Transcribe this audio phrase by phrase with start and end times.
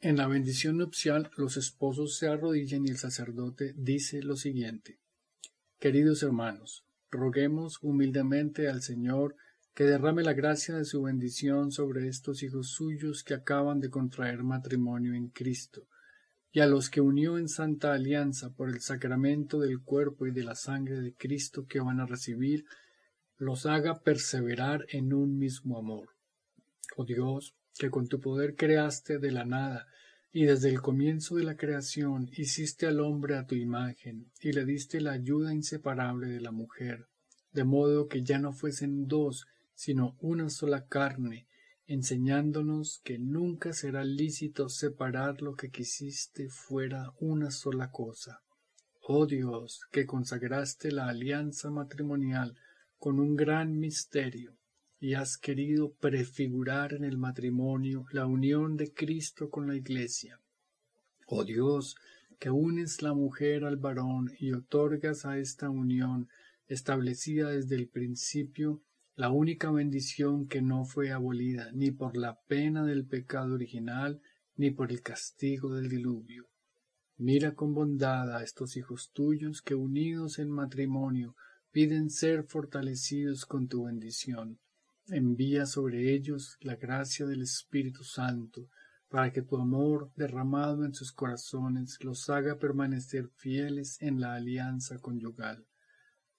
[0.00, 4.98] En la bendición nupcial, los esposos se arrodillan y el sacerdote dice lo siguiente.
[5.78, 9.36] Queridos hermanos, roguemos humildemente al Señor
[9.74, 14.42] que derrame la gracia de su bendición sobre estos hijos suyos que acaban de contraer
[14.42, 15.86] matrimonio en Cristo,
[16.52, 20.44] y a los que unió en santa alianza por el sacramento del cuerpo y de
[20.44, 22.66] la sangre de Cristo que van a recibir,
[23.38, 26.10] los haga perseverar en un mismo amor.
[26.96, 29.86] Oh Dios, que con tu poder creaste de la nada,
[30.32, 34.64] y desde el comienzo de la creación hiciste al hombre a tu imagen, y le
[34.64, 37.06] diste la ayuda inseparable de la mujer,
[37.52, 41.46] de modo que ya no fuesen dos, sino una sola carne,
[41.86, 48.42] enseñándonos que nunca será lícito separar lo que quisiste fuera una sola cosa.
[49.00, 52.56] Oh Dios, que consagraste la alianza matrimonial
[52.98, 54.56] con un gran misterio,
[55.06, 60.40] y has querido prefigurar en el matrimonio la unión de Cristo con la Iglesia.
[61.28, 61.94] Oh Dios,
[62.40, 66.28] que unes la mujer al varón y otorgas a esta unión,
[66.66, 68.82] establecida desde el principio,
[69.14, 74.20] la única bendición que no fue abolida ni por la pena del pecado original
[74.56, 76.48] ni por el castigo del diluvio.
[77.16, 81.36] Mira con bondad a estos hijos tuyos que unidos en matrimonio
[81.70, 84.58] piden ser fortalecidos con tu bendición
[85.08, 88.68] envía sobre ellos la gracia del Espíritu Santo,
[89.08, 94.98] para que tu amor derramado en sus corazones los haga permanecer fieles en la alianza
[94.98, 95.66] conyugal.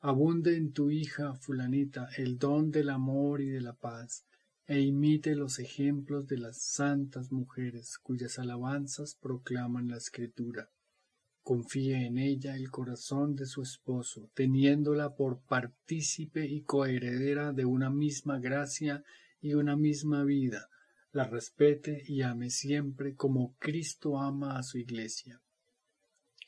[0.00, 4.24] Abunde en tu hija fulanita el don del amor y de la paz,
[4.66, 10.70] e imite los ejemplos de las santas mujeres cuyas alabanzas proclaman la Escritura
[11.46, 17.88] confíe en ella el corazón de su esposo, teniéndola por partícipe y coheredera de una
[17.88, 19.04] misma gracia
[19.40, 20.68] y una misma vida,
[21.12, 25.40] la respete y ame siempre como Cristo ama a su iglesia.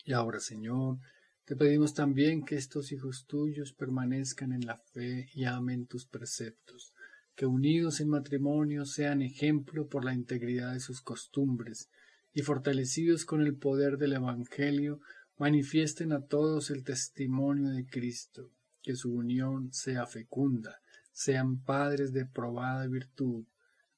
[0.04, 0.98] Y ahora, Señor,
[1.44, 6.92] te pedimos también que estos hijos tuyos permanezcan en la fe y amen tus preceptos,
[7.36, 11.88] que unidos en matrimonio sean ejemplo por la integridad de sus costumbres,
[12.32, 15.00] y fortalecidos con el poder del Evangelio,
[15.38, 18.50] manifiesten a todos el testimonio de Cristo,
[18.82, 20.80] que su unión sea fecunda,
[21.12, 23.44] sean padres de probada virtud,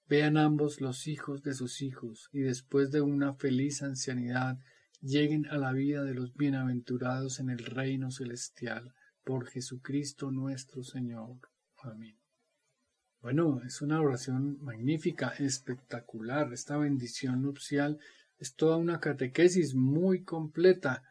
[0.08, 4.58] vean ambos los hijos de sus hijos, y después de una feliz ancianidad
[5.00, 11.38] lleguen a la vida de los bienaventurados en el reino celestial, por Jesucristo nuestro Señor.
[11.82, 12.16] Amén.
[13.22, 17.98] Bueno, es una oración magnífica, espectacular, esta bendición nupcial
[18.40, 21.02] es toda una catequesis muy completa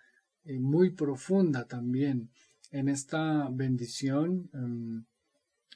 [0.43, 2.31] y muy profunda también.
[2.71, 5.05] En esta bendición em,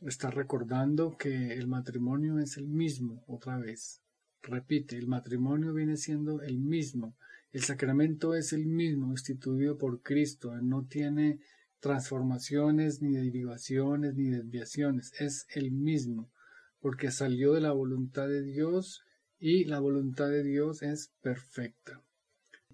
[0.01, 4.01] está recordando que el matrimonio es el mismo otra vez.
[4.41, 7.15] Repite, el matrimonio viene siendo el mismo.
[7.51, 10.59] El sacramento es el mismo, instituido por Cristo.
[10.59, 11.39] No tiene
[11.79, 15.13] transformaciones, ni derivaciones, ni desviaciones.
[15.19, 16.31] Es el mismo,
[16.79, 19.03] porque salió de la voluntad de Dios
[19.45, 22.01] y la voluntad de Dios es perfecta.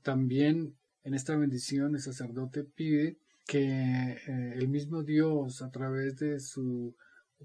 [0.03, 6.40] También en esta bendición el sacerdote pide que eh, el mismo Dios a través de
[6.40, 6.96] su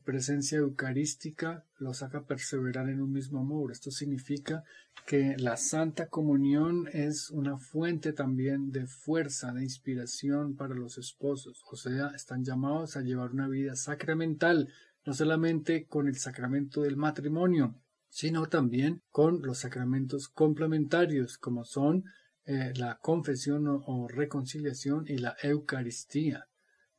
[0.05, 3.73] presencia eucarística los haga perseverar en un mismo amor.
[3.73, 4.63] Esto significa
[5.07, 11.65] que la Santa Comunión es una fuente también de fuerza, de inspiración para los esposos.
[11.71, 14.69] O sea, están llamados a llevar una vida sacramental,
[15.07, 17.75] no solamente con el sacramento del matrimonio,
[18.15, 22.05] sino también con los sacramentos complementarios como son
[22.45, 26.47] eh, la confesión o, reconciliación y la Eucaristía,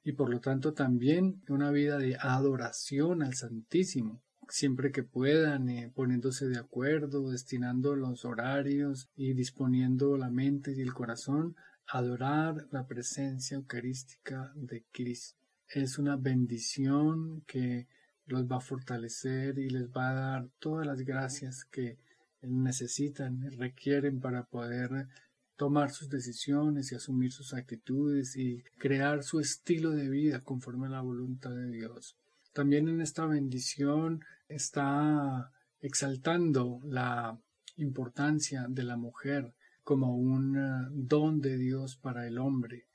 [0.04, 5.90] y por lo tanto también una vida de adoración al Santísimo, siempre que puedan, eh,
[5.96, 11.56] poniéndose de acuerdo, destinando los horarios y disponiendo la mente y el corazón,
[11.88, 15.40] adorar la presencia eucarística de Cristo.
[15.70, 17.88] Es una bendición que
[18.26, 21.98] los va a fortalecer y les va a dar todas las gracias que
[22.42, 25.08] necesitan, requieren para poder
[25.56, 30.92] tomar sus decisiones y asumir sus actitudes y crear su estilo de vida conforme a
[30.92, 32.18] la voluntad de Dios.
[32.54, 35.52] También en esta bendición está
[35.82, 37.40] exaltando la
[37.78, 42.88] importancia de la mujer como un eh, don de Dios para el hombre,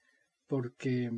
[0.47, 1.13] porque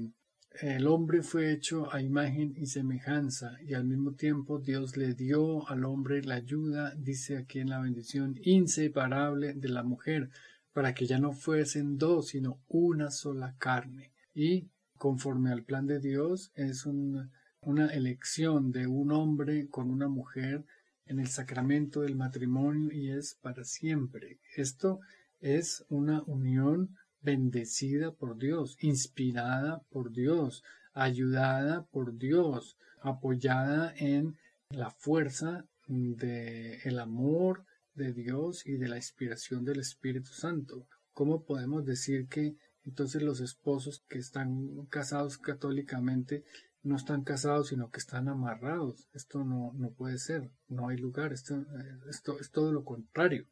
[0.60, 5.68] el hombre fue hecho a imagen y semejanza y al mismo tiempo Dios le dio
[5.68, 10.30] al hombre la ayuda, dice aquí en la bendición, inseparable de la mujer,
[10.72, 14.12] para que ya no fuesen dos, sino una sola carne.
[14.34, 14.68] Y
[14.98, 20.64] conforme al plan de Dios es una elección de un hombre con una mujer
[21.06, 24.38] en el sacramento del matrimonio y es para siempre.
[24.56, 25.00] Esto
[25.40, 34.36] es una unión bendecida por Dios, inspirada por Dios, ayudada por Dios, apoyada en
[34.70, 37.64] la fuerza del el amor
[37.94, 40.86] de Dios y de la inspiración del Espíritu Santo.
[41.12, 46.44] ¿Cómo podemos decir que entonces los esposos que están casados católicamente
[46.82, 49.08] no están casados, sino que están amarrados?
[49.12, 51.64] Esto no, no puede ser, no hay lugar, esto,
[52.08, 53.46] esto es todo lo contrario.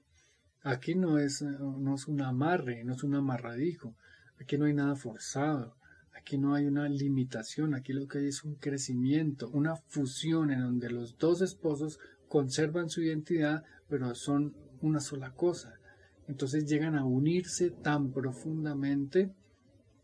[0.63, 3.95] Aquí no es, no es un amarre, no es un amarradijo,
[4.41, 5.75] aquí no hay nada forzado,
[6.15, 10.61] aquí no hay una limitación, aquí lo que hay es un crecimiento, una fusión en
[10.61, 11.99] donde los dos esposos
[12.29, 15.75] conservan su identidad, pero son una sola cosa.
[16.29, 19.33] Entonces llegan a unirse tan profundamente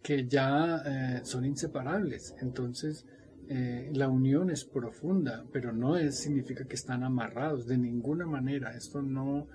[0.03, 2.35] que ya eh, son inseparables.
[2.41, 3.07] Entonces
[3.49, 8.77] eh, la unión es profunda, pero no es, significa que están amarrados de ninguna manera.
[8.77, 9.47] Esto no,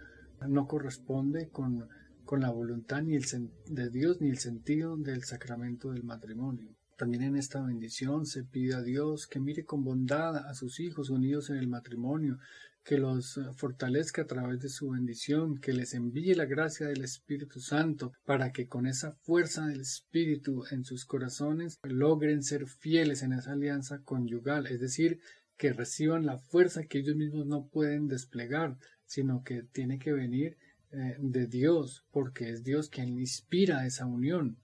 [0.47, 1.87] no corresponde con,
[2.25, 3.25] con la voluntad ni el
[3.67, 6.75] de Dios ni el sentido del sacramento del matrimonio.
[6.97, 11.09] También en esta bendición se pide a Dios que mire con bondad a sus hijos
[11.09, 12.37] unidos en el matrimonio,
[12.83, 17.59] que los fortalezca a través de su bendición, que les envíe la gracia del Espíritu
[17.59, 23.33] Santo para que con esa fuerza del Espíritu en sus corazones logren ser fieles en
[23.33, 25.21] esa alianza conyugal, es decir,
[25.57, 28.77] que reciban la fuerza que ellos mismos no pueden desplegar,
[29.11, 30.57] sino que tiene que venir
[30.93, 34.57] eh, de Dios, porque es Dios quien inspira esa unión.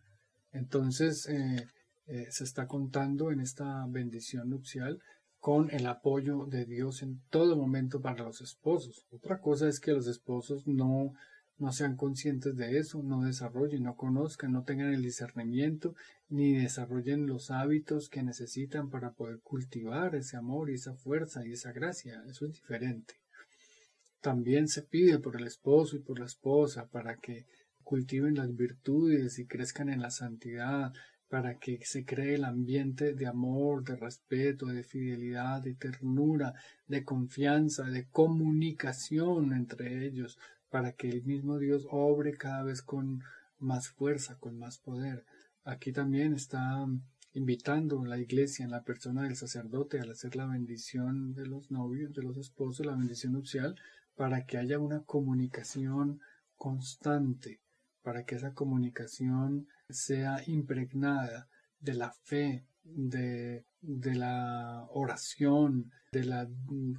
[0.53, 1.67] Entonces, eh,
[2.07, 5.01] eh, se está contando en esta bendición nupcial
[5.41, 9.05] con el apoyo de Dios en todo momento para los esposos.
[9.11, 11.13] Otra cosa es que los esposos no,
[11.57, 15.93] no sean conscientes de eso, no desarrollen, no conozcan, no tengan el discernimiento,
[16.29, 21.51] ni desarrollen los hábitos que necesitan para poder cultivar ese amor y esa fuerza y
[21.51, 22.23] esa gracia.
[22.29, 23.15] Eso es diferente.
[24.21, 27.45] También se pide por el esposo y por la esposa para que
[27.83, 30.93] cultiven las virtudes y crezcan en la santidad,
[31.29, 36.53] para que se cree el ambiente de amor, de respeto, de fidelidad, de ternura,
[36.87, 40.37] de confianza, de comunicación entre ellos,
[40.69, 43.23] para que el mismo Dios obre cada vez con
[43.59, 45.25] más fuerza, con más poder.
[45.63, 46.85] Aquí también está
[47.33, 52.13] invitando la iglesia en la persona del sacerdote al hacer la bendición de los novios,
[52.13, 53.75] de los esposos, la bendición nupcial,
[54.17, 56.19] para que haya una comunicación
[56.57, 57.61] constante,
[58.01, 61.47] para que esa comunicación sea impregnada
[61.79, 66.49] de la fe, de, de la oración, de la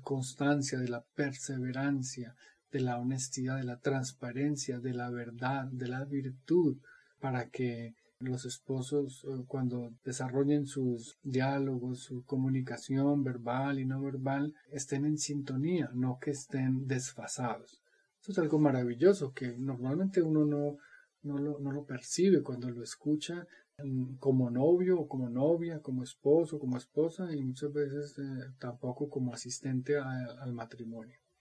[0.03, 2.37] constancia, de la perseverancia,
[2.70, 6.79] de la honestidad, de la transparencia, de la verdad, de la virtud,
[7.19, 14.55] para que los esposos eh, cuando desarrollen sus diálogos, su comunicación verbal y no verbal,
[14.70, 17.82] estén en sintonía, no que estén desfasados.
[18.20, 20.78] Eso es algo maravilloso que normalmente uno no,
[21.23, 23.47] no, lo, percibe cuando lo escucha
[23.78, 29.09] mm, como novio o como novia, como esposo, como esposa y muchas veces eh, tampoco
[29.09, 31.19] como asistente al matrimonio.